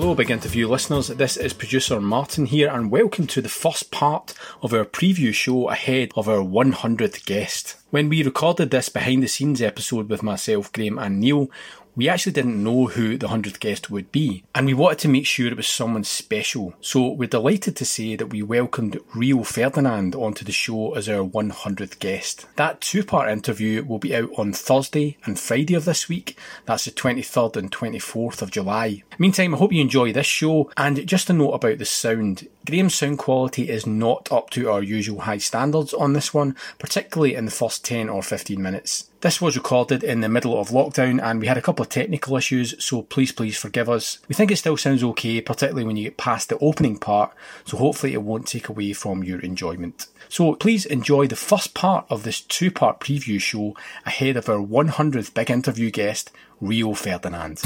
[0.00, 1.08] Hello, Big Interview listeners.
[1.08, 4.32] This is producer Martin here, and welcome to the first part
[4.62, 7.74] of our preview show ahead of our 100th guest.
[7.90, 11.50] When we recorded this behind the scenes episode with myself, Graham, and Neil,
[11.98, 15.26] we actually didn't know who the 100th guest would be, and we wanted to make
[15.26, 16.72] sure it was someone special.
[16.80, 21.24] So we're delighted to say that we welcomed Rio Ferdinand onto the show as our
[21.28, 22.46] 100th guest.
[22.54, 26.38] That two part interview will be out on Thursday and Friday of this week.
[26.66, 29.02] That's the 23rd and 24th of July.
[29.18, 32.46] Meantime, I hope you enjoy this show, and just a note about the sound.
[32.64, 37.34] Graham's sound quality is not up to our usual high standards on this one, particularly
[37.34, 39.07] in the first 10 or 15 minutes.
[39.20, 42.36] This was recorded in the middle of lockdown and we had a couple of technical
[42.36, 44.20] issues, so please, please forgive us.
[44.28, 47.34] We think it still sounds okay, particularly when you get past the opening part,
[47.64, 50.06] so hopefully it won't take away from your enjoyment.
[50.28, 53.74] So please enjoy the first part of this two part preview show
[54.06, 56.30] ahead of our 100th big interview guest,
[56.60, 57.60] Rio Ferdinand.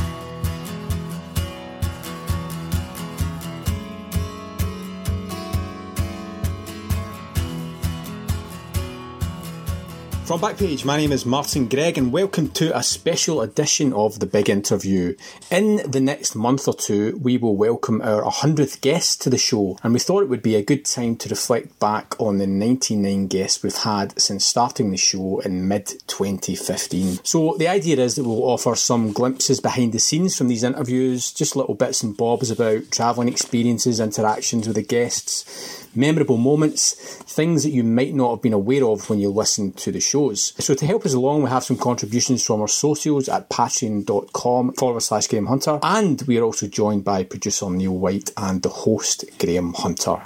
[10.25, 14.25] From Backpage, my name is Martin Greig, and welcome to a special edition of The
[14.27, 15.16] Big Interview.
[15.50, 19.77] In the next month or two, we will welcome our 100th guest to the show,
[19.82, 23.27] and we thought it would be a good time to reflect back on the 99
[23.27, 27.19] guests we've had since starting the show in mid 2015.
[27.25, 31.32] So, the idea is that we'll offer some glimpses behind the scenes from these interviews,
[31.32, 37.63] just little bits and bobs about travelling experiences, interactions with the guests memorable moments, things
[37.63, 40.53] that you might not have been aware of when you listen to the shows.
[40.65, 45.01] So to help us along, we have some contributions from our socials at patreon.com forward
[45.01, 45.79] slash Graham Hunter.
[45.83, 50.23] And we are also joined by producer Neil White and the host Graham Hunter.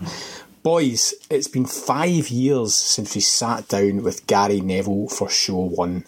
[0.62, 6.04] Boys, it's been five years since we sat down with Gary Neville for show one.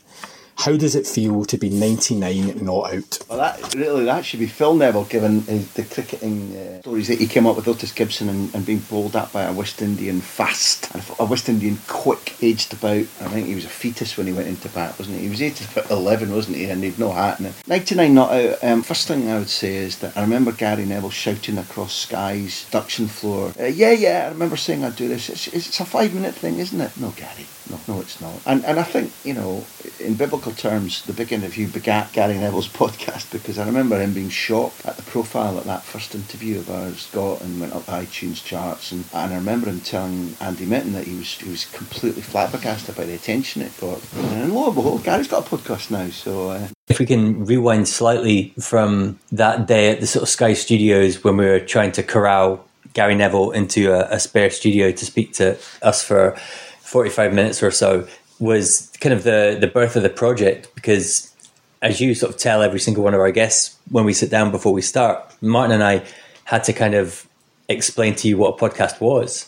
[0.58, 3.18] How does it feel to be 99 not out?
[3.28, 7.20] Well, that really that should be Phil Neville, given uh, the cricketing uh, stories that
[7.20, 10.20] he came up with Otis Gibson and, and being bowled at by a West Indian
[10.20, 13.06] fast, and a West Indian quick, aged about.
[13.20, 15.24] I think he was a fetus when he went into bat, wasn't he?
[15.24, 16.64] He was aged about 11, wasn't he?
[16.64, 17.38] And he'd no hat.
[17.38, 18.64] And 99 not out.
[18.64, 22.64] Um, first thing I would say is that I remember Gary Neville shouting across Sky's
[22.64, 25.28] production floor, uh, "Yeah, yeah!" I remember saying I'd do this.
[25.28, 26.98] It's, it's a five minute thing, isn't it?
[26.98, 27.46] No, Gary.
[27.70, 28.34] No, no, it's not.
[28.46, 29.64] And and I think you know,
[30.00, 34.28] in biblical terms, the big interview begat Gary Neville's podcast because I remember him being
[34.30, 37.92] shocked at the profile that that first interview of ours got and went up the
[37.92, 38.92] iTunes charts.
[38.92, 42.96] And, and I remember him telling Andy Mitten that he was he was completely flabbergasted
[42.96, 44.00] by the attention it got.
[44.14, 46.08] And lo and behold, Gary's got a podcast now.
[46.10, 46.50] So.
[46.50, 51.22] Uh, if we can rewind slightly from that day at the sort of Sky Studios
[51.22, 52.64] when we were trying to corral
[52.94, 56.36] Gary Neville into a, a spare studio to speak to us for
[56.88, 58.08] 45 minutes or so
[58.38, 61.34] was kind of the the birth of the project because
[61.82, 64.50] as you sort of tell every single one of our guests when we sit down
[64.50, 66.02] before we start martin and i
[66.44, 67.28] had to kind of
[67.68, 69.46] explain to you what a podcast was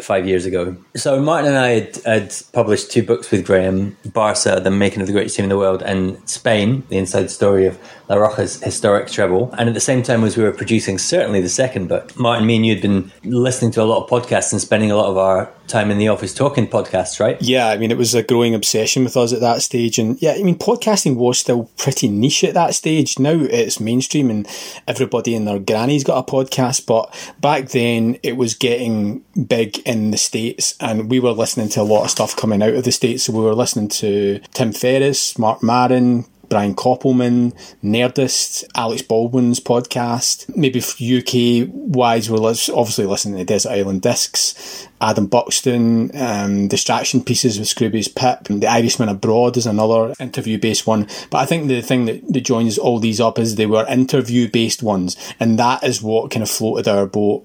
[0.00, 4.60] five years ago so martin and i had, had published two books with graham barca
[4.62, 7.78] the making of the greatest team in the world and spain the inside story of
[8.08, 11.48] la roja's historic treble and at the same time as we were producing certainly the
[11.48, 14.60] second book martin me and you had been listening to a lot of podcasts and
[14.60, 17.40] spending a lot of our time in the office talking podcasts, right?
[17.40, 19.98] Yeah, I mean, it was a growing obsession with us at that stage.
[19.98, 23.18] And yeah, I mean, podcasting was still pretty niche at that stage.
[23.18, 24.46] Now it's mainstream and
[24.86, 26.84] everybody and their granny's got a podcast.
[26.84, 31.68] But back then it was getting big big in the States, and we were listening
[31.70, 33.24] to a lot of stuff coming out of the States.
[33.24, 37.52] So we were listening to Tim Ferriss, Marc Maron, Brian Koppelman,
[37.82, 40.54] Nerdist, Alec Baldwin's podcast.
[40.56, 47.58] Maybe UK wise, we're obviously listening to Desert Island Discs, Adam Buxton, um, Distraction Pieces
[47.58, 51.08] with Scroobius Pip, and The Irishman Abroad is another interview based one.
[51.30, 54.48] But I think the thing that, that joins all these up is they were interview
[54.48, 57.44] based ones, and that is what kind of floated our boat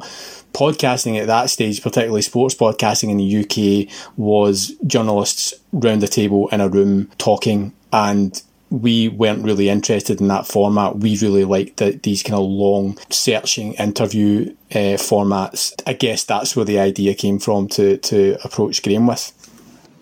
[0.54, 6.48] podcasting at that stage, particularly sports podcasting in the UK, was journalists round the table
[6.50, 10.98] in a room talking and we weren't really interested in that format.
[10.98, 15.74] We really liked the, these kind of long searching interview uh, formats.
[15.88, 19.34] I guess that's where the idea came from to to approach Graham with.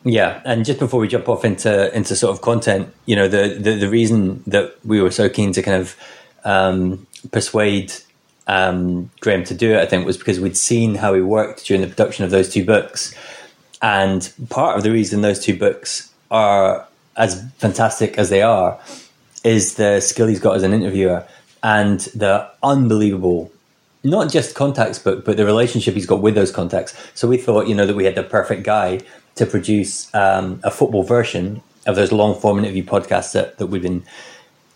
[0.03, 3.57] Yeah, and just before we jump off into into sort of content, you know, the
[3.59, 5.95] the, the reason that we were so keen to kind of
[6.43, 7.93] um, persuade
[8.47, 11.81] um, Graham to do it, I think, was because we'd seen how he worked during
[11.81, 13.13] the production of those two books,
[13.81, 18.79] and part of the reason those two books are as fantastic as they are,
[19.43, 21.25] is the skill he's got as an interviewer
[21.63, 23.51] and the unbelievable,
[24.03, 26.95] not just contacts book, but the relationship he's got with those contacts.
[27.13, 28.99] So we thought, you know, that we had the perfect guy
[29.35, 33.81] to produce um, a football version of those long form interview podcasts that, that we've
[33.81, 34.03] been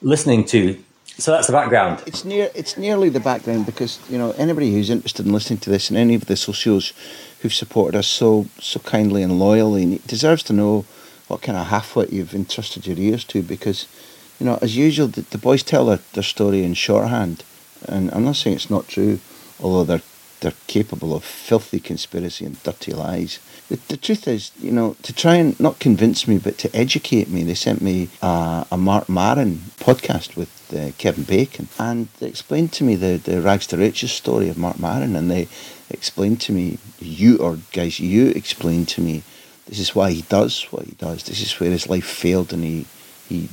[0.02, 0.82] listening to.
[1.18, 2.02] So that's the background.
[2.08, 2.50] It's near.
[2.56, 5.98] It's nearly the background because you know anybody who's interested in listening to this and
[5.98, 6.94] any of the socios
[7.42, 10.86] who've supported us so so kindly and loyally deserves to know
[11.28, 13.88] what kind of halfwit you've entrusted your ears to because,
[14.40, 17.44] you know, as usual, the, the boys tell their, their story in shorthand.
[17.88, 19.20] And I'm not saying it's not true,
[19.62, 20.02] although they're
[20.42, 23.40] they're capable of filthy conspiracy and dirty lies.
[23.70, 27.30] The, the truth is, you know, to try and not convince me, but to educate
[27.30, 32.28] me, they sent me a, a Marc Maron podcast with uh, Kevin Bacon, and they
[32.28, 35.48] explained to me the, the rags to riches story of Marc Maron, and they
[35.90, 39.24] explained to me, you or guys, you explained to me
[39.68, 41.24] this is why he does what he does.
[41.24, 42.86] This is where his life failed and he
[43.30, 43.48] he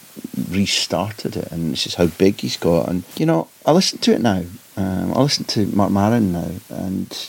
[0.50, 2.88] restarted it, and this is how big he's got.
[2.88, 4.42] And you know, I listen to it now.
[4.76, 7.28] Um, I listen to Marc Maron now, and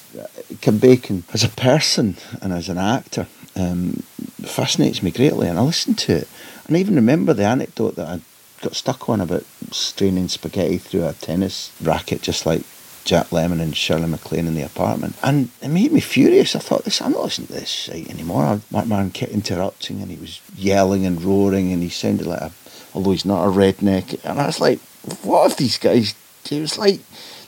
[0.62, 4.03] Kevin Bacon as a person and as an actor um,
[4.42, 5.47] fascinates me greatly.
[5.47, 6.27] And I listen to it,
[6.65, 8.21] and I even remember the anecdote that I
[8.61, 12.61] got stuck on about straining spaghetti through a tennis racket, just like
[13.06, 15.15] Jack Lemmon and Shirley MacLaine in the apartment.
[15.23, 16.56] And it made me furious.
[16.56, 18.61] I thought, this, I'm not listening to this site anymore.
[18.71, 22.51] Marc Maron kept interrupting and he was yelling and roaring and he sounded like a,
[22.94, 24.23] although he's not a redneck.
[24.23, 24.79] And I was like,
[25.23, 26.13] what have these guys,
[26.51, 27.00] it was like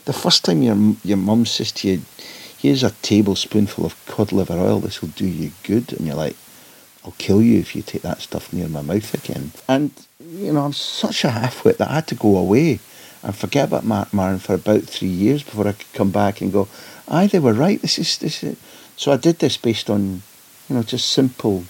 [0.04, 2.02] the first time your, your mum says to you,
[2.58, 5.92] here's a tablespoonful of cod liver oil, this will do you good.
[5.92, 6.36] And you're like,
[7.04, 9.52] I'll kill you if you take that stuff near my mouth again.
[9.68, 9.90] And,
[10.32, 12.80] you know, I'm such a halfwit that I had to go away
[13.22, 16.52] and forget about Marc Maron for about three years before I could come back and
[16.52, 16.68] go,
[17.06, 17.80] aye, they were right.
[17.80, 18.42] This is this.
[18.42, 18.56] Is.
[18.96, 20.22] So I did this based on,
[20.68, 21.64] you know, just simple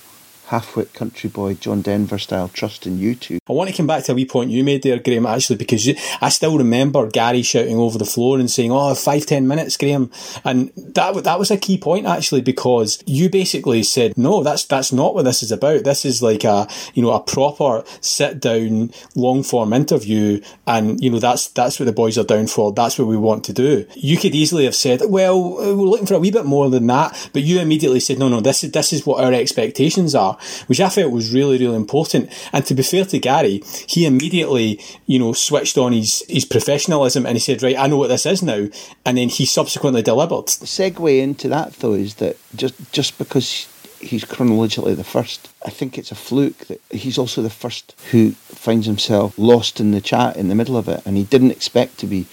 [0.52, 3.38] half-wit country boy John Denver style trust in you two.
[3.48, 5.88] I want to come back to a wee point you made there, Graham, actually, because
[6.20, 10.10] I still remember Gary shouting over the floor and saying, "Oh, five ten minutes, Graham,"
[10.44, 14.92] and that that was a key point actually because you basically said, "No, that's that's
[14.92, 15.84] not what this is about.
[15.84, 21.10] This is like a you know a proper sit down long form interview, and you
[21.10, 22.72] know that's that's what the boys are down for.
[22.72, 26.14] That's what we want to do." You could easily have said, "Well, we're looking for
[26.14, 28.92] a wee bit more than that," but you immediately said, "No, no, this is this
[28.92, 32.30] is what our expectations are." Which I felt was really, really important.
[32.52, 37.26] And to be fair to Gary, he immediately, you know, switched on his, his professionalism
[37.26, 38.68] and he said, right, I know what this is now.
[39.04, 40.48] And then he subsequently delivered.
[40.48, 43.68] The segue into that, though, is that just, just because
[44.02, 45.48] he's chronologically the first.
[45.64, 49.92] I think it's a fluke that he's also the first who finds himself lost in
[49.92, 52.26] the chat in the middle of it, and he didn't expect to be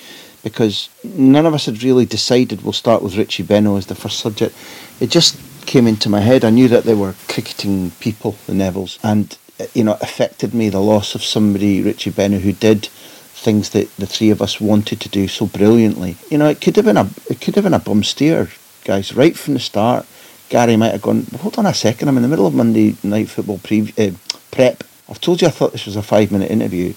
[0.43, 4.19] because none of us had really decided we'll start with Richie Benaud as the first
[4.19, 4.55] subject.
[4.99, 6.43] It just came into my head.
[6.43, 9.37] I knew that they were cricketing people, the Nevilles, and
[9.73, 13.93] you know, it affected me the loss of somebody, Richie Benaud, who did things that
[13.97, 16.17] the three of us wanted to do so brilliantly.
[16.29, 18.49] You know, it could have been a it could have been a bum steer,
[18.85, 20.05] guys, right from the start.
[20.49, 21.27] Gary might have gone.
[21.39, 24.11] Hold on a second, I'm in the middle of Monday night football pre- uh,
[24.51, 24.83] prep.
[25.07, 26.93] I've told you I thought this was a five minute interview,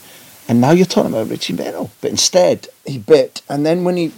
[0.48, 1.90] and now you're talking about Richie Benaud.
[2.00, 4.08] But instead, he bit, and then when he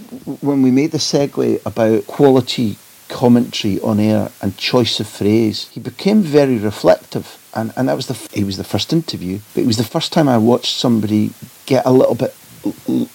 [0.40, 2.76] when we made the segue about quality
[3.14, 5.68] commentary on air and choice of phrase.
[5.68, 9.62] He became very reflective, and, and that was the he was the first interview, but
[9.62, 11.30] it was the first time I watched somebody
[11.64, 12.34] get a little bit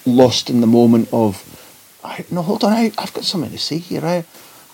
[0.06, 1.44] lost in the moment of,
[2.30, 4.04] no, hold on, I, I've got something to say here.
[4.04, 4.24] I,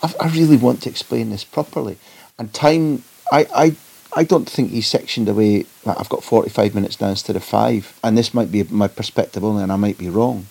[0.00, 1.98] I, I really want to explain this properly,
[2.38, 3.02] and time.
[3.32, 3.76] I, I
[4.12, 5.66] I don't think he sectioned away.
[5.84, 9.64] I've got 45 minutes now instead of five, and this might be my perspective only,
[9.64, 10.46] and I might be wrong.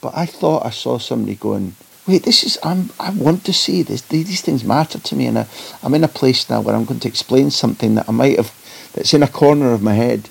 [0.00, 1.74] But I thought I saw somebody going,
[2.06, 4.02] wait, this is I'm I want to see this.
[4.02, 5.46] These things matter to me, and I,
[5.82, 8.52] I'm in a place now where I'm going to explain something that I might have
[8.94, 10.28] that's in a corner of my head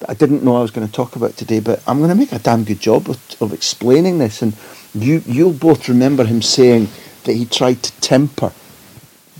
[0.00, 1.60] that I didn't know I was going to talk about today.
[1.60, 4.54] But I'm going to make a damn good job of, of explaining this, and
[4.94, 6.88] you you'll both remember him saying
[7.24, 8.52] that he tried to temper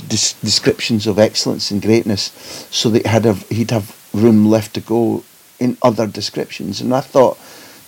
[0.08, 2.32] des- descriptions of excellence and greatness
[2.70, 5.24] so that had a, he'd have room left to go
[5.58, 6.80] in other descriptions.
[6.80, 7.38] And I thought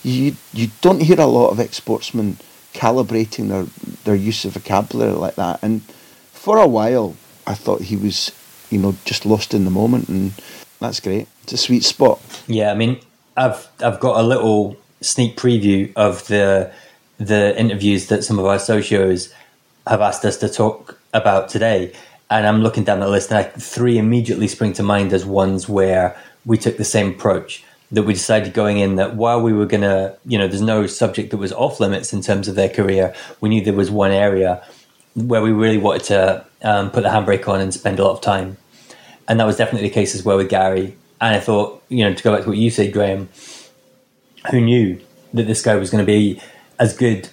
[0.03, 2.37] you you don't hear a lot of ex-sportsmen
[2.79, 3.65] calibrating their
[4.05, 5.61] their use of vocabulary like that.
[5.61, 5.81] And
[6.31, 8.31] for a while, I thought he was,
[8.69, 10.31] you know, just lost in the moment, and
[10.79, 11.27] that's great.
[11.43, 12.21] It's a sweet spot.
[12.47, 12.99] Yeah, I mean,
[13.35, 16.71] I've I've got a little sneak preview of the
[17.17, 19.33] the interviews that some of our socios
[19.85, 21.91] have asked us to talk about today,
[22.29, 25.67] and I'm looking down the list, and I, three immediately spring to mind as ones
[25.67, 27.63] where we took the same approach.
[27.91, 31.31] That we decided going in that while we were gonna, you know, there's no subject
[31.31, 33.15] that was off limits in terms of their career.
[33.41, 34.63] We knew there was one area
[35.15, 38.21] where we really wanted to um, put the handbrake on and spend a lot of
[38.21, 38.57] time,
[39.27, 40.95] and that was definitely the case as well with Gary.
[41.19, 43.27] And I thought, you know, to go back to what you said, Graham,
[44.51, 45.01] who knew
[45.33, 46.41] that this guy was going to be
[46.79, 47.29] as good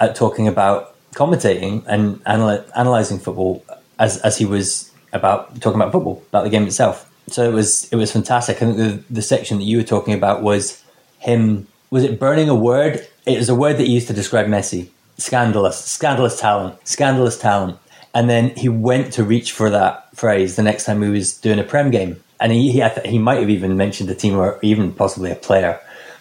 [0.00, 3.64] at talking about commentating and anal- analyzing football
[3.98, 7.10] as as he was about talking about football, about the game itself.
[7.28, 8.56] So it was it was fantastic.
[8.56, 10.82] I think the the section that you were talking about was
[11.18, 11.66] him.
[11.90, 13.06] Was it burning a word?
[13.26, 14.88] It was a word that he used to describe Messi.
[15.16, 17.78] Scandalous, scandalous talent, scandalous talent.
[18.14, 21.58] And then he went to reach for that phrase the next time he was doing
[21.58, 24.92] a prem game, and he he, he might have even mentioned a team or even
[24.92, 25.80] possibly a player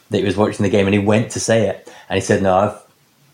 [0.10, 2.42] that he was watching the game, and he went to say it, and he said,
[2.42, 2.84] "No, I've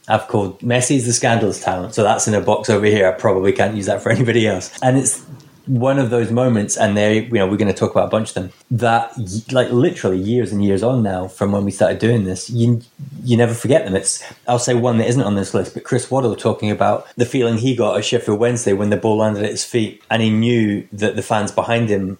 [0.09, 3.07] I've called Messi's the scandalous talent, so that's in a box over here.
[3.07, 4.77] I probably can't use that for anybody else.
[4.81, 5.23] And it's
[5.69, 8.29] one of those moments, and they, you know, we're going to talk about a bunch
[8.29, 9.13] of them that,
[9.51, 12.81] like, literally years and years on now from when we started doing this, you
[13.23, 13.95] you never forget them.
[13.95, 17.25] It's I'll say one that isn't on this list, but Chris Waddle talking about the
[17.25, 20.31] feeling he got at Sheffield Wednesday when the ball landed at his feet, and he
[20.31, 22.17] knew that the fans behind him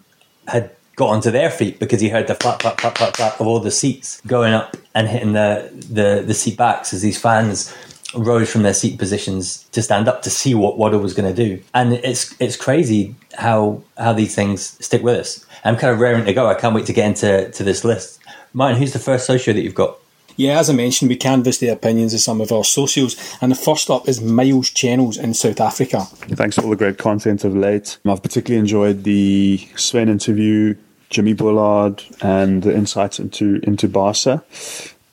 [0.47, 3.47] had got onto their feet because he heard the flap, flap, flap, flap, flap of
[3.47, 7.73] all the seats going up and hitting the, the, the seat backs as these fans
[8.15, 11.47] rose from their seat positions to stand up to see what Waddle was going to
[11.47, 11.61] do.
[11.73, 15.45] And it's it's crazy how how these things stick with us.
[15.63, 16.47] I'm kind of raring to go.
[16.47, 18.19] I can't wait to get into to this list.
[18.53, 19.97] Martin, who's the first socio that you've got?
[20.35, 23.57] Yeah, as I mentioned, we canvassed the opinions of some of our socials, and the
[23.57, 26.05] first up is Miles Channels in South Africa.
[26.29, 27.97] Thanks for all the great content of late.
[28.05, 30.75] I've particularly enjoyed the Sven interview,
[31.09, 34.41] Jimmy Bullard, and the insights into into Barca,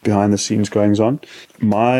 [0.06, 1.20] behind the scenes goings on.
[1.60, 1.98] My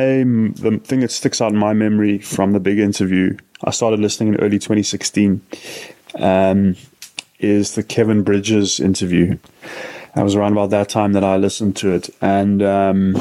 [0.64, 4.34] the thing that sticks out in my memory from the big interview, I started listening
[4.34, 5.42] in early 2016,
[6.20, 6.76] um,
[7.40, 9.36] is the Kevin Bridges interview.
[10.14, 13.16] That was around about that time that I listened to it, and um,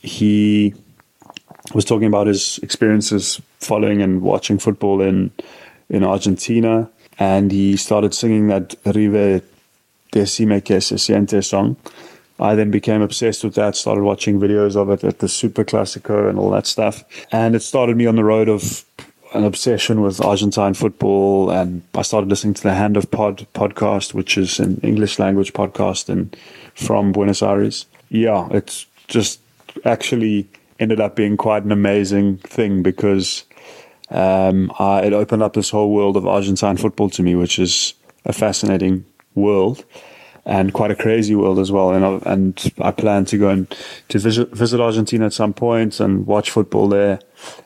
[0.00, 0.74] he
[1.72, 5.30] was talking about his experiences following and watching football in
[5.88, 9.40] in Argentina, and he started singing that River
[10.12, 11.76] Decime que se siente song.
[12.38, 16.28] I then became obsessed with that, started watching videos of it at the Super Classico
[16.28, 17.04] and all that stuff.
[17.30, 18.84] And it started me on the road of
[19.34, 21.50] an obsession with Argentine football.
[21.50, 25.52] And I started listening to the Hand of Pod podcast, which is an English language
[25.52, 26.36] podcast and
[26.74, 27.86] from Buenos Aires.
[28.08, 29.40] Yeah, it's just
[29.84, 30.48] actually
[30.80, 33.44] ended up being quite an amazing thing because
[34.10, 37.94] um, I, it opened up this whole world of Argentine football to me, which is
[38.24, 39.04] a fascinating
[39.36, 39.84] world
[40.46, 41.92] and quite a crazy world as well.
[41.92, 43.74] And I, and I plan to go and
[44.08, 47.18] to visit visit Argentina at some point and watch football there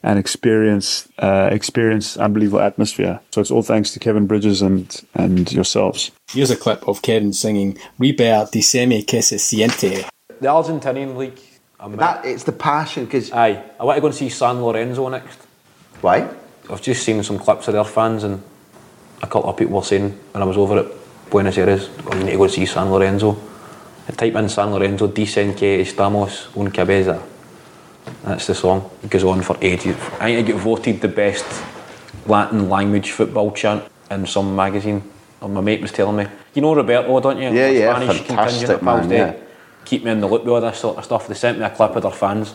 [0.03, 3.21] and experience uh, experience unbelievable atmosphere.
[3.31, 6.11] So it's all thanks to Kevin Bridges and and yourselves.
[6.31, 10.09] Here's a clip of Kevin singing "River Decime que se siente."
[10.41, 11.41] The Argentinian league.
[11.81, 15.09] I'm That it's the passion because Aye, I want to go and see San Lorenzo
[15.09, 15.39] next.
[16.01, 16.29] why?
[16.71, 18.43] I've just seen some clips of their fans, and
[19.23, 20.87] a couple of people were saying when I was over at
[21.31, 23.37] Buenos Aires, you need to go see San Lorenzo.
[24.09, 27.23] I type in San Lorenzo, dicen que estamos un cabeza.
[28.25, 28.91] That's the song.
[29.03, 29.97] It goes on for ages.
[30.19, 31.45] I think it got voted the best
[32.27, 35.03] Latin language football chant in some magazine.
[35.41, 36.27] Or my mate was telling me.
[36.55, 37.51] You know Roberto, don't you?
[37.51, 39.35] Yeah, yeah, Spanish fantastic, contingent of pals man, yeah.
[39.85, 41.29] Keep me in the loop with all this sort of stuff.
[41.29, 42.55] They sent me a clip of their fans,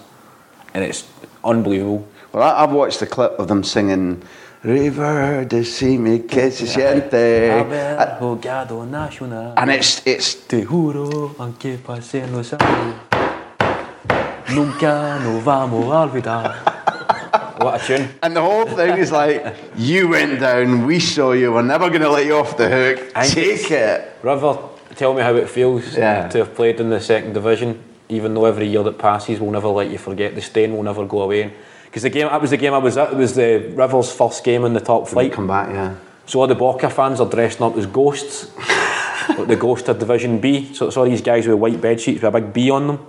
[0.74, 1.08] and it's
[1.44, 2.08] unbelievable.
[2.32, 4.24] Well, I've watched the clip of them singing
[4.64, 7.52] River Decime que se siente.
[7.52, 9.54] Haber jugado nacional.
[9.58, 12.96] And it's it's Te juro, aunque pasen los años,
[14.56, 16.56] nunca nos vamos a olvidar.
[17.60, 18.08] what a tune.
[18.22, 19.44] and the whole thing is like
[19.76, 23.12] you went down, we saw you, we're never going to let you off the hook.
[23.16, 24.14] I Take it.
[24.24, 24.58] River,
[24.96, 26.30] tell me how it feels Yeah.
[26.30, 29.68] to have played in the second division, even though every year that passes we'll never
[29.68, 30.36] let you forget.
[30.36, 31.52] The stain will never go away.
[31.94, 33.14] Because the game, that was the game I was at.
[33.14, 35.32] It was the Rivers' first game in the top flight.
[35.32, 35.96] Come back, yeah.
[36.26, 38.52] So all the Boca fans are dressing up as ghosts.
[39.30, 40.74] like the ghost of Division B.
[40.74, 43.06] So it's all these guys with white bed sheets with a big B on them.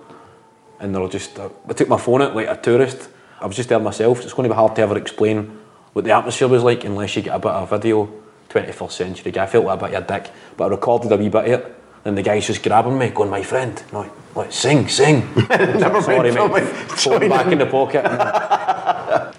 [0.80, 3.08] And they're just, uh, I took my phone out like a tourist.
[3.40, 4.20] I was just there myself.
[4.20, 5.58] It's going to be hard to ever explain
[5.94, 8.12] what the atmosphere was like unless you get a bit of video.
[8.50, 9.44] 21st century guy.
[9.44, 11.60] I felt like a bit of a dick, but I recorded a wee bit of
[11.60, 11.83] it.
[12.04, 15.20] And the guy's just grabbing me, going, my friend, no, like, sing, sing.
[15.48, 16.62] Never Sorry, mind, mate.
[16.64, 17.52] Phone back in.
[17.52, 18.04] in the pocket.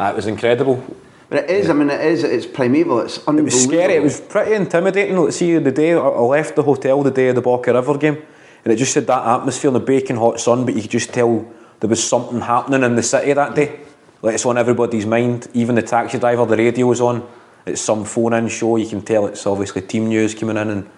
[0.00, 0.82] it was incredible.
[1.28, 3.40] But it is, I mean, it is, it's primeval, it's unbelievable.
[3.40, 3.94] It was scary.
[3.94, 5.16] It was pretty intimidating.
[5.16, 8.22] Like, see, the day I left the hotel, the day of the Boca River game,
[8.64, 11.12] and it just had that atmosphere in the baking hot sun, but you could just
[11.12, 11.46] tell
[11.80, 13.80] there was something happening in the city that day.
[14.22, 15.48] Like it's on everybody's mind.
[15.52, 17.28] Even the taxi driver, the radio was on.
[17.66, 18.76] It's some phone-in show.
[18.76, 20.90] You can tell it's obviously team news coming in, and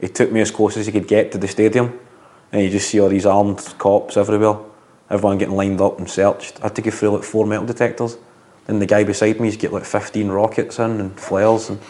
[0.00, 1.98] he took me as close as he could get to the stadium,
[2.52, 4.58] and you just see all these armed cops everywhere.
[5.10, 6.58] Everyone getting lined up and searched.
[6.60, 8.18] I had to go through like four metal detectors.
[8.66, 11.80] Then the guy beside me's got like 15 rockets in and flares and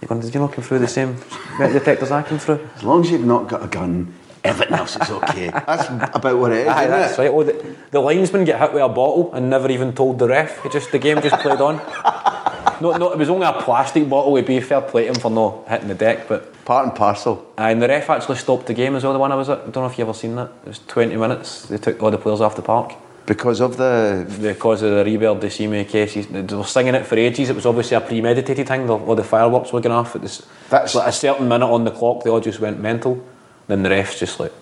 [0.00, 1.16] you're going, did you not come through the same
[1.58, 2.68] metal detectors I came through?
[2.74, 5.50] As long as you've not got a gun, everything else is okay.
[5.50, 7.22] That's about what it is, Aye, isn't that's it?
[7.22, 7.30] right.
[7.30, 10.66] Oh, the, the linesman get hit with a bottle and never even told the ref.
[10.66, 11.80] It just the game just played on.
[12.80, 14.32] No, no, it was only a plastic bottle.
[14.32, 17.44] We'd be fair play to him for not hitting the deck, but Part and parcel.
[17.58, 19.12] and the ref actually stopped the game as well.
[19.12, 19.58] The one I was at.
[19.58, 20.50] I don't know if you ever seen that.
[20.64, 21.66] It was 20 minutes.
[21.66, 22.94] They took all the players off the park
[23.26, 24.26] Because of the.
[24.40, 26.26] because of the Rebel Decime cases.
[26.28, 27.50] They were singing it for ages.
[27.50, 28.86] It was obviously a premeditated thing.
[28.86, 30.42] The- All the fireworks were going off at this.
[30.70, 32.22] That's- like a certain minute on the clock.
[32.24, 33.18] They all just went mental.
[33.66, 34.52] Then the refs just like.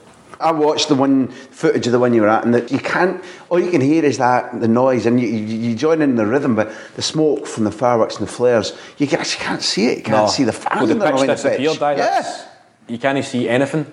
[0.42, 3.22] I watched the one footage of the one you were at, and that you can't.
[3.48, 6.26] All you can hear is that the noise, and you, you, you join in the
[6.26, 9.98] rhythm, but the smoke from the fireworks and the flares, you actually can't see it.
[9.98, 10.26] You can't No.
[10.26, 10.80] see the fans.
[10.80, 11.70] Well, the pitch on the disappeared.
[11.72, 11.82] pitch.
[11.82, 12.44] aye, Yeah.
[12.88, 13.86] You can't see anything.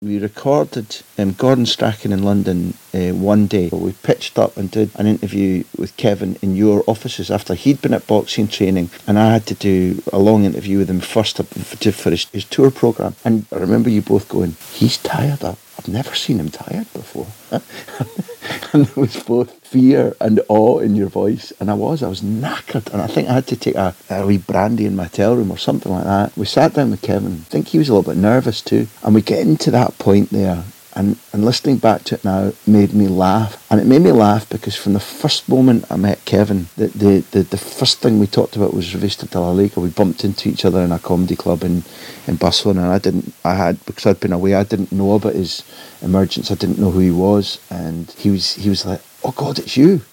[0.00, 3.68] We recorded um, Gordon Strachan in London uh, one day.
[3.72, 7.92] We pitched up and did an interview with Kevin in your offices after he'd been
[7.92, 12.10] at boxing training, and I had to do a long interview with him first for
[12.10, 13.16] his, his tour program.
[13.24, 15.42] And I remember you both going, "He's tired.
[15.42, 17.26] I've never seen him tired before."
[18.72, 22.02] and there was both fear and awe in your voice, and I was.
[22.02, 23.94] I was knackered, and I think I had to take a,
[24.26, 26.36] wee brandy in my hotel room or something like that.
[26.36, 27.32] We sat down with Kevin.
[27.32, 30.30] I think he was a little bit nervous too, and we get into that point
[30.30, 30.64] there.
[30.98, 33.64] And, and listening back to it now made me laugh.
[33.70, 37.24] And it made me laugh because from the first moment I met Kevin, the, the,
[37.30, 39.78] the, the first thing we talked about was Revista de la Liga.
[39.78, 41.84] We bumped into each other in a comedy club in,
[42.26, 42.82] in Barcelona.
[42.82, 45.62] And I didn't, I had, because I'd been away, I didn't know about his
[46.02, 46.50] emergence.
[46.50, 47.60] I didn't know who he was.
[47.70, 50.00] And he was, he was like, oh God, it's you.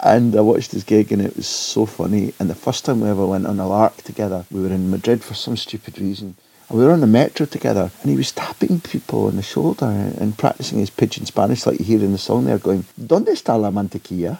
[0.00, 2.32] And I watched his gig and it was so funny.
[2.38, 5.24] And the first time we ever went on a lark together, we were in Madrid
[5.24, 6.36] for some stupid reason.
[6.70, 10.36] We were on the metro together and he was tapping people on the shoulder and
[10.36, 13.70] practicing his pidgin Spanish like you hear in the song there going, ¿Dónde está la
[13.70, 14.38] mantequilla?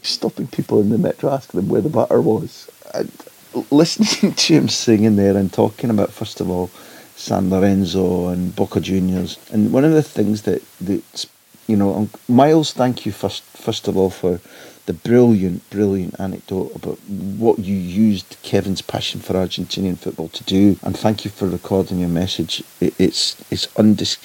[0.02, 2.70] Stopping people in the metro asking them where the butter was.
[2.94, 3.12] And
[3.70, 6.70] listening to him singing there and talking about, first of all,
[7.14, 9.38] San Lorenzo and Boca Juniors.
[9.52, 11.26] And one of the things that, that
[11.66, 14.40] you know, um, Miles, thank you first, first of all for
[14.86, 20.78] the brilliant, brilliant anecdote about what you used Kevin's passion for Argentinian football to do,
[20.82, 22.62] and thank you for recording your message.
[22.80, 23.66] It, it's it's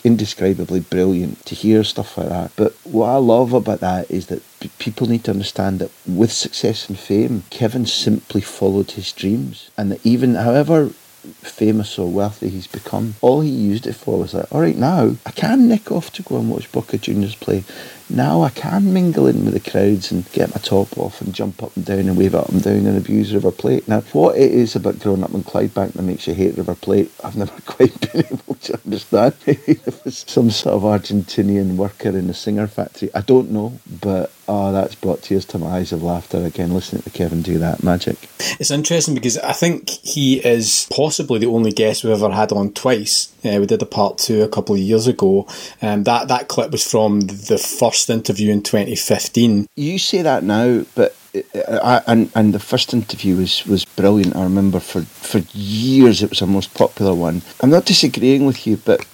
[0.05, 2.51] indescribably brilliant to hear stuff like that.
[2.55, 6.31] But what I love about that is that p- people need to understand that with
[6.31, 12.49] success and fame, Kevin simply followed his dreams, and that even however famous or wealthy
[12.49, 13.15] he's become.
[13.21, 16.23] All he used it for was like, all right, now I can nick off to
[16.23, 17.63] go and watch Boca Juniors play.
[18.13, 21.63] Now I can mingle in with the crowds and get my top off and jump
[21.63, 23.87] up and down and wave up and down and abuse River Plate.
[23.87, 27.09] Now, what it is about growing up in Clydebank that makes you hate River Plate,
[27.23, 29.35] I've never quite been able to understand.
[29.47, 33.09] Maybe it was some sort of Argentinian worker in the Singer factory.
[33.15, 37.03] I don't know, but oh, that's brought tears to my eyes of laughter again listening
[37.03, 38.17] to Kevin do that magic.
[38.59, 42.73] It's interesting because I think he is possibly the only guest we've ever had on
[42.73, 43.33] twice.
[43.45, 45.47] Uh, we did a part two a couple of years ago.
[45.81, 49.67] Um, that that clip was from the first interview in 2015.
[49.75, 54.35] You say that now, but uh, I, and and the first interview was, was brilliant.
[54.35, 57.41] I remember for for years it was our most popular one.
[57.61, 59.05] I'm not disagreeing with you, but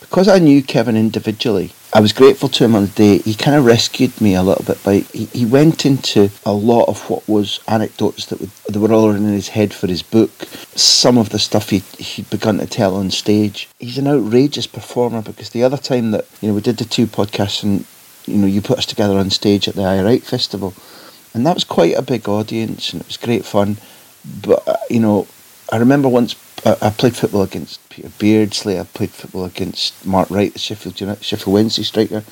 [0.00, 3.18] because I knew Kevin individually, I was grateful to him on the day.
[3.18, 6.88] He kind of rescued me a little bit by he, he went into a lot
[6.88, 10.30] of what was anecdotes that, would, that were all in his head for his book.
[10.74, 13.68] Some of the stuff he he'd begun to tell on stage.
[13.78, 17.06] He's an outrageous performer because the other time that you know we did the two
[17.06, 17.86] podcasts and
[18.26, 20.74] you know you put us together on stage at the Aye Write Festival,
[21.34, 23.76] and that was quite a big audience and it was great fun.
[24.42, 25.26] But uh, you know,
[25.72, 26.34] I remember once
[26.64, 28.78] I, I played football against Peter Beardsley.
[28.78, 32.24] I played football against Mark Bright, the Sheffield United, Sheffield Wednesday striker,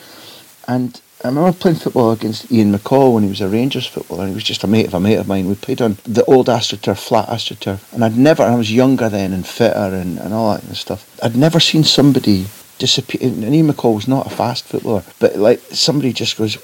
[0.66, 4.30] and I remember playing football against Ian McCall when he was a Rangers footballer, and
[4.30, 5.48] he was just a mate of a mate of mine.
[5.48, 9.32] We played on the old AstroTurf, flat AstroTurf, and I'd never, I was younger then
[9.32, 11.18] and fitter and, and all that kind of stuff.
[11.22, 12.46] I'd never seen somebody
[12.84, 13.30] disappear.
[13.30, 16.56] McCall was not a fast footballer, but like somebody just goes,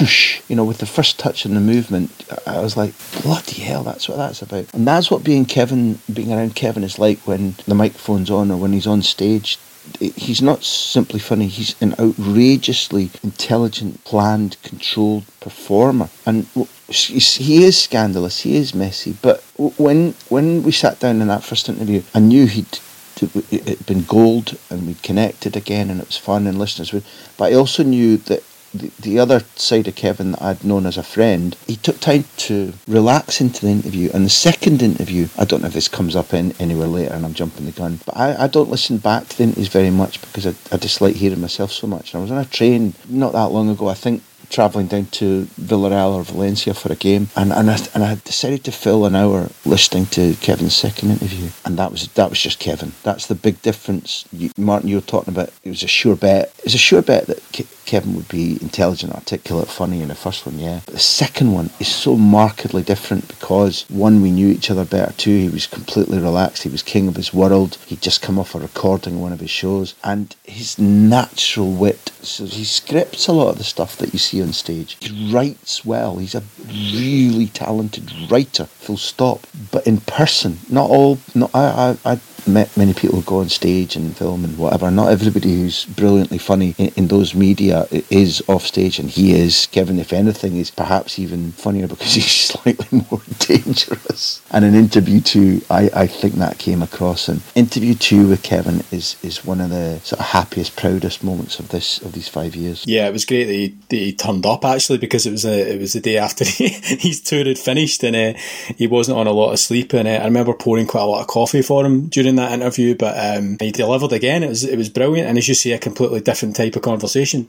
[0.00, 2.12] whoosh, you know, with the first touch and the movement,
[2.46, 4.72] I was like, bloody hell, that's what that's about.
[4.72, 8.56] And that's what being Kevin, being around Kevin is like when the microphone's on or
[8.56, 9.58] when he's on stage
[10.00, 16.08] he's not simply funny, he's an outrageously intelligent, planned, controlled performer.
[16.24, 16.46] And
[16.88, 19.42] he is scandalous, he is messy, but
[19.78, 22.78] when when we sat down in that first interview, I knew he'd
[23.22, 27.04] it had been gold and we'd connected again and it was fun and listeners would
[27.36, 28.42] but I also knew that
[28.74, 32.24] the, the other side of Kevin that I'd known as a friend, he took time
[32.38, 34.10] to relax into the interview.
[34.12, 37.24] And the second interview, I don't know if this comes up in, anywhere later and
[37.24, 40.20] I'm jumping the gun, but I, I don't listen back to the interviews very much
[40.20, 42.12] because I, I dislike hearing myself so much.
[42.12, 44.22] And I was on a train not that long ago, I think
[44.54, 48.62] travelling down to Villarreal or Valencia for a game, and and I, and I decided
[48.64, 52.60] to fill an hour listening to Kevin's second interview, and that was that was just
[52.60, 52.92] Kevin.
[53.02, 54.24] That's the big difference.
[54.32, 56.52] You, Martin, you were talking about it was a sure bet.
[56.62, 60.46] It's a sure bet that Ke- Kevin would be intelligent, articulate, funny in the first
[60.46, 60.80] one, yeah.
[60.86, 65.12] But the second one is so markedly different because one, we knew each other better.
[65.14, 66.62] Two, he was completely relaxed.
[66.62, 67.76] He was king of his world.
[67.86, 72.12] He'd just come off a recording of one of his shows, and his natural wit.
[72.22, 74.96] So he scripts a lot of the stuff that you see on stage.
[75.00, 76.18] He writes well.
[76.18, 78.66] He's a really talented writer.
[78.66, 79.46] Full stop.
[79.72, 81.18] But in person, not all.
[81.34, 81.96] Not I.
[82.04, 84.90] I, I many people go on stage and film and whatever.
[84.90, 89.66] Not everybody who's brilliantly funny in, in, those media is off stage, and he is.
[89.72, 94.42] Kevin, if anything, is perhaps even funnier because he's slightly more dangerous.
[94.50, 97.28] And in interview two, I, I think that came across.
[97.28, 101.58] And interview two with Kevin is is one of the sort of happiest, proudest moments
[101.58, 102.84] of this of these five years.
[102.86, 105.74] Yeah, it was great that he, that he turned up actually because it was a,
[105.74, 108.38] it was the day after he, his tour had finished and uh,
[108.76, 109.92] he wasn't on a lot of sleep.
[109.92, 112.94] And uh, I remember pouring quite a lot of coffee for him during that interview,
[112.94, 114.42] but um, he delivered again.
[114.42, 117.48] It was it was brilliant, and as you see, a completely different type of conversation.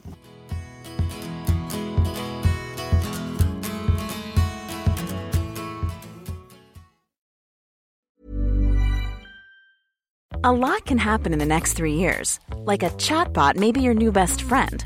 [10.43, 13.95] A lot can happen in the next three years, like a chatbot may be your
[13.95, 14.85] new best friend.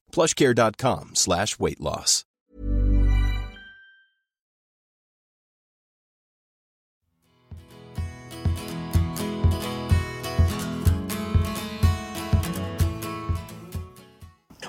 [0.11, 2.25] plushcare.com slash weight loss.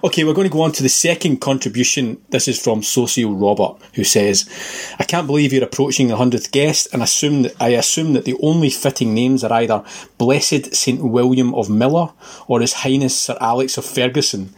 [0.04, 2.20] Okay, we're going to go on to the second contribution.
[2.30, 4.50] This is from Socio Robert, who says,
[4.98, 8.34] "I can't believe you're approaching the hundredth guest, and assume that I assume that the
[8.42, 9.84] only fitting names are either
[10.18, 12.10] Blessed Saint William of Miller
[12.48, 14.52] or His Highness Sir Alex of Ferguson."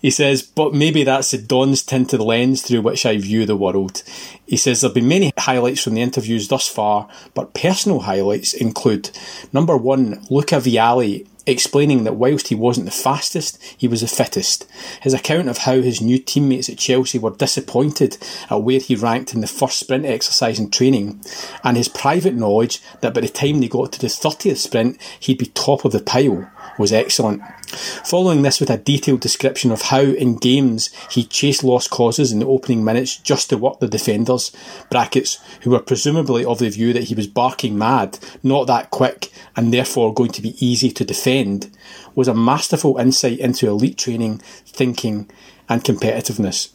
[0.00, 4.02] He says, but maybe that's the Don's tinted lens through which I view the world.
[4.46, 8.54] He says there have been many highlights from the interviews thus far, but personal highlights
[8.54, 9.10] include
[9.52, 14.66] number one, Luca Vialli explaining that whilst he wasn't the fastest, he was the fittest.
[15.00, 18.18] His account of how his new teammates at Chelsea were disappointed
[18.50, 21.22] at where he ranked in the first sprint exercise and training,
[21.62, 25.38] and his private knowledge that by the time they got to the 30th sprint, he'd
[25.38, 27.42] be top of the pile was excellent.
[27.66, 32.38] Following this with a detailed description of how in games he chased lost causes in
[32.38, 34.52] the opening minutes just to work the defenders,
[34.90, 39.32] brackets, who were presumably of the view that he was barking mad, not that quick,
[39.56, 41.70] and therefore going to be easy to defend,
[42.14, 45.28] was a masterful insight into elite training, thinking,
[45.68, 46.70] and competitiveness.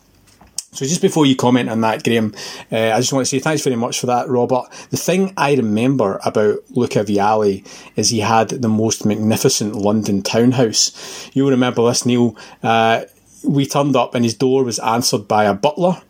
[0.73, 2.33] So just before you comment on that, Graham,
[2.71, 4.71] uh, I just want to say thanks very much for that, Robert.
[4.89, 11.29] The thing I remember about Luca Vialli is he had the most magnificent London townhouse.
[11.33, 12.37] You'll remember this, Neil.
[12.63, 13.01] Uh,
[13.43, 16.01] we turned up and his door was answered by a butler.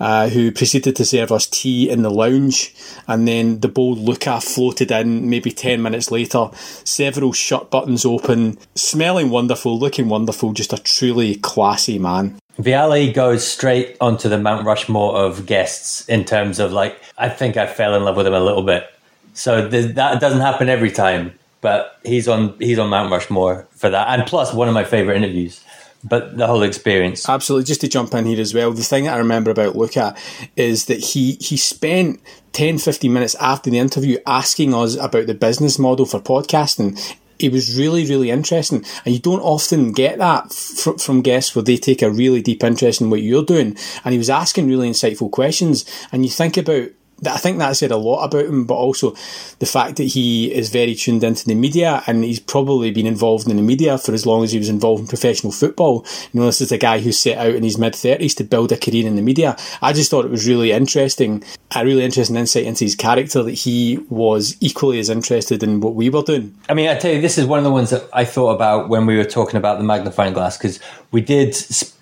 [0.00, 2.74] Uh, who proceeded to serve us tea in the lounge,
[3.06, 6.50] and then the bold Luca floated in maybe 10 minutes later,
[6.82, 12.36] several shirt buttons open, smelling wonderful, looking wonderful, just a truly classy man.
[12.58, 17.56] Vialli goes straight onto the Mount Rushmore of guests in terms of like, I think
[17.56, 18.88] I fell in love with him a little bit.
[19.34, 23.90] So th- that doesn't happen every time, but he's on he's on Mount Rushmore for
[23.90, 25.64] that, and plus one of my favorite interviews.
[26.06, 27.64] But the whole experience, absolutely.
[27.64, 30.14] Just to jump in here as well, the thing that I remember about Luca
[30.54, 32.20] is that he he spent
[32.52, 37.00] 10, 15 minutes after the interview asking us about the business model for podcasting
[37.38, 38.84] it was really, really interesting.
[39.04, 43.00] And you don't often get that from guests where they take a really deep interest
[43.00, 43.76] in what you're doing.
[44.04, 45.84] And he was asking really insightful questions.
[46.12, 46.90] And you think about
[47.26, 49.14] I think that said a lot about him, but also
[49.58, 53.48] the fact that he is very tuned into the media and he's probably been involved
[53.48, 56.04] in the media for as long as he was involved in professional football.
[56.32, 58.72] You know, this is a guy who set out in his mid 30s to build
[58.72, 59.56] a career in the media.
[59.80, 63.52] I just thought it was really interesting, a really interesting insight into his character that
[63.52, 66.54] he was equally as interested in what we were doing.
[66.68, 68.88] I mean, I tell you, this is one of the ones that I thought about
[68.88, 71.56] when we were talking about the magnifying glass because we did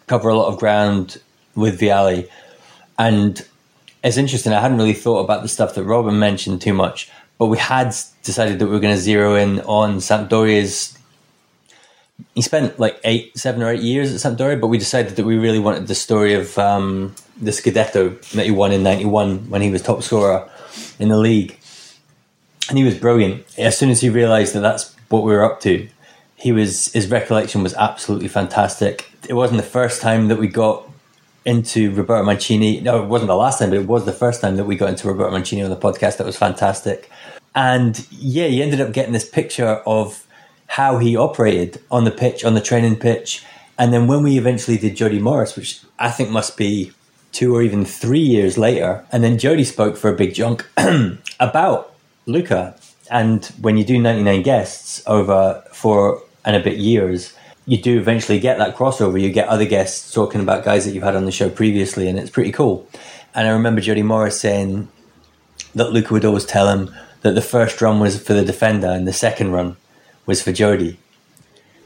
[0.06, 1.20] cover a lot of ground
[1.54, 2.28] with Vialli
[2.98, 3.46] and
[4.02, 4.52] it's interesting.
[4.52, 7.94] I hadn't really thought about the stuff that Robin mentioned too much, but we had
[8.22, 10.98] decided that we were going to zero in on Sampdoria's.
[12.34, 15.36] He spent like eight, seven or eight years at Sampdoria, but we decided that we
[15.36, 19.70] really wanted the story of um, the Scudetto that he won in '91 when he
[19.70, 20.48] was top scorer
[20.98, 21.58] in the league,
[22.68, 23.44] and he was brilliant.
[23.58, 25.88] As soon as he realised that that's what we were up to,
[26.36, 29.12] he was his recollection was absolutely fantastic.
[29.28, 30.91] It wasn't the first time that we got
[31.44, 32.80] into Roberto Mancini.
[32.80, 34.90] No, it wasn't the last time, but it was the first time that we got
[34.90, 36.18] into Roberto Mancini on the podcast.
[36.18, 37.10] That was fantastic.
[37.54, 40.26] And yeah, you ended up getting this picture of
[40.68, 43.44] how he operated on the pitch, on the training pitch.
[43.78, 46.92] And then when we eventually did Jody Morris, which I think must be
[47.32, 50.66] two or even three years later, and then Jody spoke for a big chunk
[51.40, 51.94] about
[52.26, 52.76] Luca.
[53.10, 57.34] And when you do 99 guests over four and a bit years,
[57.66, 59.20] you do eventually get that crossover.
[59.20, 62.18] You get other guests talking about guys that you've had on the show previously, and
[62.18, 62.88] it's pretty cool.
[63.34, 64.88] And I remember Jody Morris saying
[65.74, 69.06] that Luca would always tell him that the first run was for the defender and
[69.06, 69.76] the second run
[70.26, 70.98] was for Jody.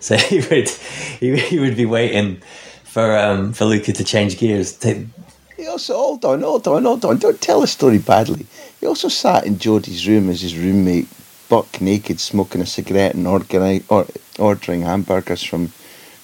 [0.01, 2.43] So he would he, he would be waiting
[2.85, 4.73] for um, for Luca to change gears.
[4.79, 5.07] To...
[5.57, 7.19] He also hold on, hold on, hold on.
[7.19, 8.47] Don't tell the story badly.
[8.81, 11.09] He also sat in Jody's room as his roommate
[11.49, 14.07] buck naked smoking a cigarette and ordering, or,
[14.39, 15.73] ordering hamburgers from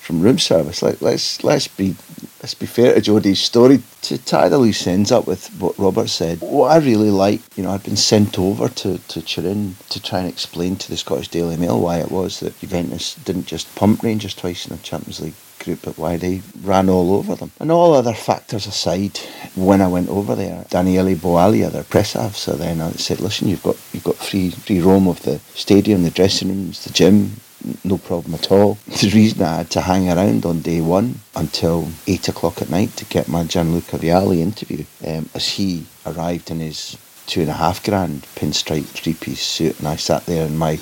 [0.02, 0.82] from room service.
[0.82, 1.94] Let, let's let's be
[2.42, 3.82] let's be fair to Jody's story.
[4.02, 7.62] To tie the loose ends up with what Robert said, what I really like, you
[7.62, 11.28] know, I'd been sent over to, to Turin to try and explain to the Scottish
[11.28, 15.20] Daily Mail why it was that Juventus didn't just pump Rangers twice in the Champions
[15.20, 17.52] League group, but why they ran all over them.
[17.60, 19.18] And all other factors aside,
[19.54, 23.62] when I went over there, Daniele Boalia, their press officer, then I said, "Listen, you've
[23.62, 27.36] got you've got free free roam of the stadium, the dressing rooms, the gym."
[27.84, 28.78] No problem at all.
[28.86, 32.96] The reason I had to hang around on day one until eight o'clock at night
[32.96, 36.96] to get my Gianluca Vialli interview, um, as he arrived in his
[37.26, 40.78] two and a half grand pinstripe three piece suit, and I sat there in my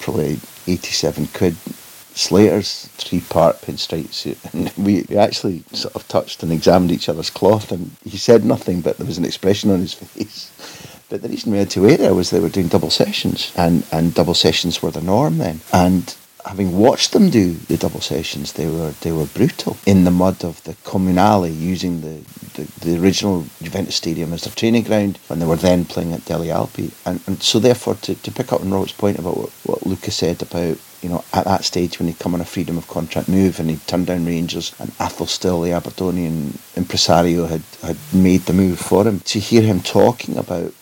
[0.00, 1.56] probably 87 quid
[2.14, 4.38] Slater's three part pinstripe suit.
[4.52, 8.80] And we actually sort of touched and examined each other's cloth, and he said nothing,
[8.80, 10.50] but there was an expression on his face.
[11.08, 13.84] But the reason we had to wait there was they were doing double sessions, and,
[13.92, 15.60] and double sessions were the norm then.
[15.72, 20.10] And having watched them do the double sessions, they were they were brutal in the
[20.10, 22.20] mud of the Comunale, using the,
[22.54, 26.24] the, the, original Juventus Stadium as their training ground when they were then playing at
[26.24, 26.92] Delle Alpi.
[27.06, 30.16] And, and so therefore, to, to pick up on Robert's point about what, what Lucas
[30.16, 33.28] said about you know, at that stage when he'd come on a freedom of contract
[33.28, 38.40] move and he'd turned down Rangers and Athole Still, the Aberdonian impresario, had, had made
[38.42, 39.20] the move for him.
[39.20, 40.72] To hear him talking about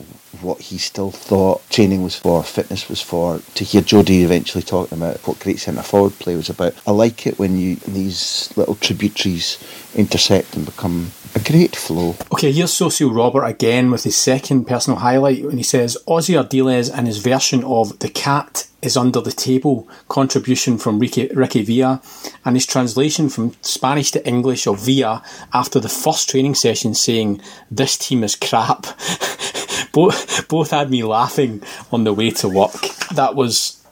[0.42, 4.98] what he still thought training was for, fitness was for, to hear Jody eventually talking
[4.98, 6.74] about what great centre forward play was about.
[6.86, 9.58] I like it when you these little tributaries
[9.94, 12.16] intersect and become a great flow.
[12.32, 16.90] Okay, here's Socio Robert again with his second personal highlight when he says Ossie Ardiles
[16.92, 22.02] and his version of The Cat is Under the Table, contribution from Ricky, Ricky Villa,
[22.44, 25.22] and his translation from Spanish to English of Villa
[25.54, 28.86] after the first training session saying, This team is crap.
[29.92, 32.72] both, both had me laughing on the way to work.
[33.14, 33.84] That was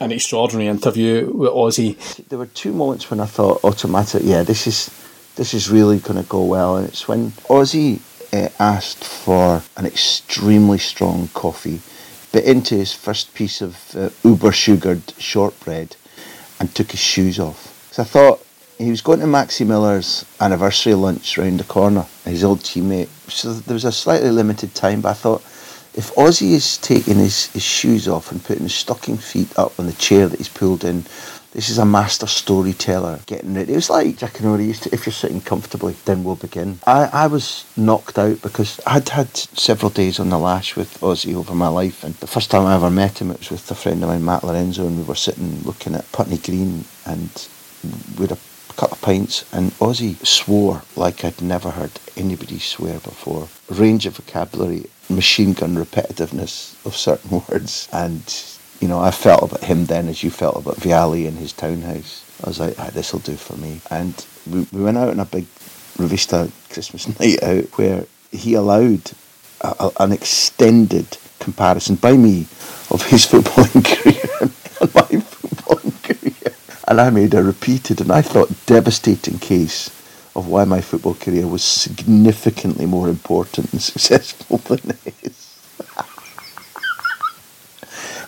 [0.00, 1.96] an extraordinary interview with Ossie.
[2.28, 4.90] There were two moments when I thought automatic, yeah, this is
[5.36, 8.00] this is really going to go well, and it's when Ossie
[8.32, 11.80] uh, asked for an extremely strong coffee,
[12.32, 15.94] bit into his first piece of uh, uber sugared shortbread,
[16.58, 17.88] and took his shoes off.
[17.92, 18.44] So I thought
[18.78, 23.08] he was going to Maxi Miller's anniversary lunch round the corner, his old teammate.
[23.28, 25.42] So there was a slightly limited time, but I thought
[25.94, 29.86] if Ossie is taking his, his shoes off and putting his stocking feet up on
[29.86, 31.04] the chair that he's pulled in,
[31.52, 33.72] this is a master storyteller getting ready.
[33.72, 36.78] It was like Jack and used to, if you're sitting comfortably, then we'll begin.
[36.86, 41.34] I, I was knocked out because I'd had several days on the lash with Ossie
[41.34, 42.04] over my life.
[42.04, 44.24] And the first time I ever met him, it was with a friend of mine,
[44.24, 47.48] Matt Lorenzo, and we were sitting looking at Putney Green and
[48.16, 48.38] we had a
[48.78, 53.48] couple of pints and Ossie swore like I'd never heard anybody swear before.
[53.68, 58.22] Range of vocabulary, machine gun repetitiveness of certain words and
[58.80, 62.24] you know, I felt about him then as you felt about Vialli in his townhouse.
[62.44, 63.80] I was like, ah, this will do for me.
[63.90, 65.46] And we, we went out on a big
[65.96, 69.10] Revista Christmas night out where he allowed
[69.60, 72.42] a, a, an extended comparison by me
[72.90, 75.27] of his footballing career and my.
[76.88, 79.90] And I made a repeated and I thought devastating case
[80.34, 85.60] of why my football career was significantly more important and successful than his.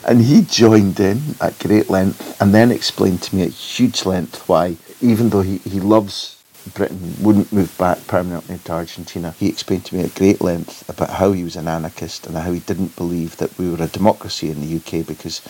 [0.04, 4.48] And he joined in at great length and then explained to me at huge length
[4.48, 6.42] why, even though he, he loves
[6.74, 11.10] Britain, wouldn't move back permanently to Argentina, he explained to me at great length about
[11.10, 14.50] how he was an anarchist and how he didn't believe that we were a democracy
[14.50, 15.40] in the UK because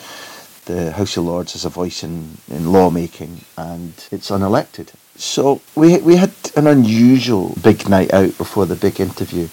[0.73, 4.93] the House of Lords has a voice in, in lawmaking and it's unelected.
[5.15, 9.49] So we, we had an unusual big night out before the big interview,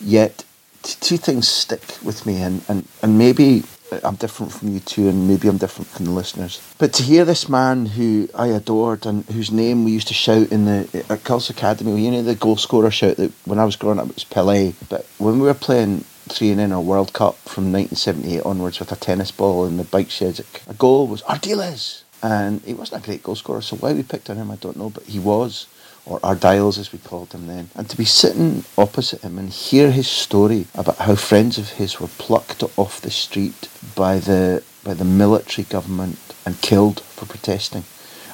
[0.00, 0.44] yet
[0.82, 3.64] two things stick with me and, and, and maybe
[4.04, 6.62] I'm different from you two, and maybe I'm different from the listeners.
[6.78, 10.52] But to hear this man who I adored and whose name we used to shout
[10.52, 13.76] in the at Cults Academy, you know the goal scorer shout that when I was
[13.76, 14.74] growing up it was Pele.
[14.88, 16.04] But when we were playing
[16.40, 20.40] in a World Cup from 1978 onwards with a tennis ball in the bike sheds,
[20.68, 23.60] a goal was Ardiles, and he wasn't a great goal scorer.
[23.60, 25.66] So why we picked on him, I don't know, but he was
[26.06, 27.70] or Ardiles as we called him then.
[27.74, 32.00] And to be sitting opposite him and hear his story about how friends of his
[32.00, 37.84] were plucked off the street by the by the military government and killed for protesting.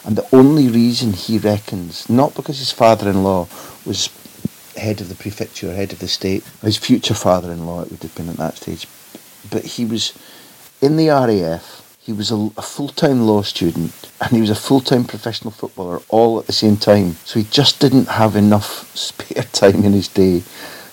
[0.04, 3.48] And the only reason he reckons, not because his father-in-law
[3.84, 4.08] was
[4.78, 8.28] head of the prefecture, head of the state, his future father-in-law it would have been
[8.28, 8.86] at that stage,
[9.50, 10.12] but he was
[10.80, 14.54] in the RAF he was a, a full time law student and he was a
[14.54, 17.16] full time professional footballer all at the same time.
[17.24, 20.44] So he just didn't have enough spare time in his day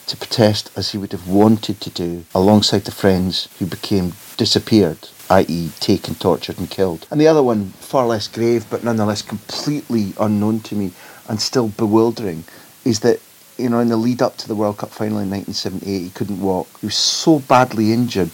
[0.07, 5.07] to protest as he would have wanted to do alongside the friends who became disappeared,
[5.29, 7.05] i.e., taken, tortured, and killed.
[7.11, 10.93] And the other one, far less grave but nonetheless completely unknown to me
[11.29, 12.43] and still bewildering,
[12.83, 13.19] is that
[13.57, 16.41] you know, in the lead up to the World Cup final in 1978, he couldn't
[16.41, 16.67] walk.
[16.79, 18.31] He was so badly injured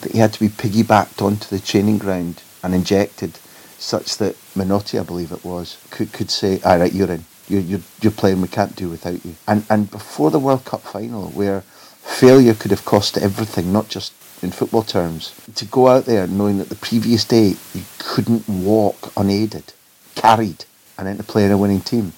[0.00, 3.38] that he had to be piggybacked onto the training ground and injected,
[3.78, 7.24] such that Menotti, I believe it was, could, could say, "All right, you're in.
[7.48, 8.40] You're, you're, you're playing.
[8.40, 12.70] We can't do without you." And and before the World Cup final, where failure could
[12.70, 16.76] have cost everything, not just in football terms, to go out there knowing that the
[16.76, 19.72] previous day you couldn't walk unaided,
[20.14, 20.64] carried,
[20.98, 22.12] and then to play in a winning team.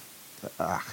[0.59, 0.85] Ah,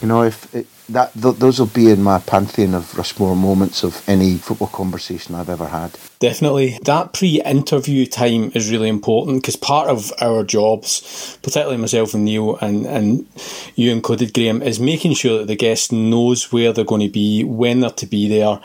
[0.00, 3.82] you know, if it, that th- those will be in my pantheon of Rushmore moments
[3.82, 5.98] of any football conversation I've ever had.
[6.18, 12.24] Definitely, that pre-interview time is really important because part of our jobs, particularly myself and
[12.24, 13.26] Neil and and
[13.74, 17.44] you included, Graham, is making sure that the guest knows where they're going to be,
[17.44, 18.60] when they're to be there.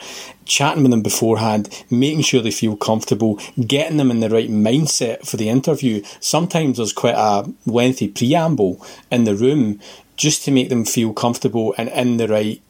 [0.46, 5.28] Chatting with them beforehand, making sure they feel comfortable, getting them in the right mindset
[5.28, 6.02] for the interview.
[6.20, 9.80] Sometimes there's quite a lengthy preamble in the room
[10.20, 12.62] just to make them feel comfortable and in the right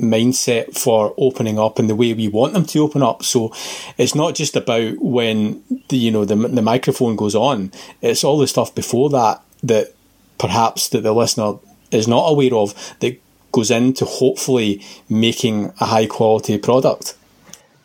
[0.00, 3.22] mindset for opening up in the way we want them to open up.
[3.22, 3.52] So
[3.98, 7.70] it's not just about when the you know the the microphone goes on.
[8.00, 9.94] It's all the stuff before that that
[10.38, 11.58] perhaps that the listener
[11.90, 13.20] is not aware of that
[13.52, 17.16] goes into hopefully making a high quality product.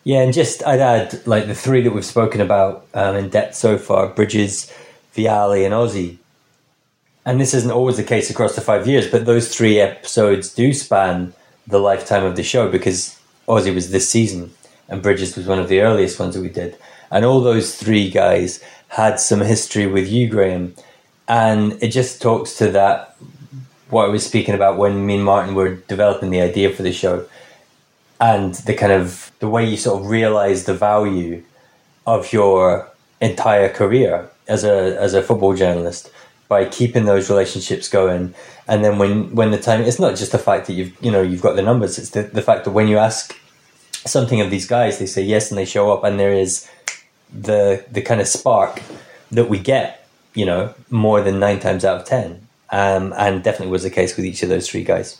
[0.05, 3.55] Yeah, and just I'd add like the three that we've spoken about um, in depth
[3.55, 4.73] so far: Bridges,
[5.13, 6.19] Vialli, and Ossie
[7.29, 10.73] and this isn't always the case across the five years, but those three episodes do
[10.73, 11.31] span
[11.67, 14.51] the lifetime of the show because Ossie was this season
[14.87, 16.75] and Bridges was one of the earliest ones that we did.
[17.11, 20.73] And all those three guys had some history with you, Graham.
[21.27, 23.15] And it just talks to that,
[23.91, 26.91] what I was speaking about when me and Martin were developing the idea for the
[26.91, 27.27] show.
[28.19, 31.43] And the kind of the way you sort of realize the value
[32.07, 32.89] of your
[33.21, 36.09] entire career as a as a football journalist
[36.49, 38.33] by keeping those relationships going.
[38.67, 41.21] And then when when the time it's not just the fact that you've you know
[41.21, 43.39] you've got the numbers, it's the, the fact that when you ask
[44.05, 46.69] something of these guys, they say yes and they show up and there is
[47.31, 48.81] the the kind of spark
[49.31, 52.47] that we get, you know, more than nine times out of ten.
[52.71, 55.19] Um, and definitely was the case with each of those three guys.